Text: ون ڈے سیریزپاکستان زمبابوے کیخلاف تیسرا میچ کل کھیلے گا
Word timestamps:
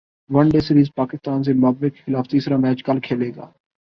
ون 0.29 0.49
ڈے 0.49 0.59
سیریزپاکستان 0.59 1.43
زمبابوے 1.43 1.89
کیخلاف 1.89 2.25
تیسرا 2.31 2.57
میچ 2.57 2.83
کل 2.83 2.99
کھیلے 3.05 3.29
گا 3.35 3.45